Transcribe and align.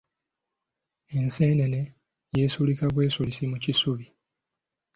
Enseenene 1.19 1.81
yeesulika 2.35 2.85
bwesulisi 2.93 3.43
mu 3.51 3.57
kisubi. 3.63 4.05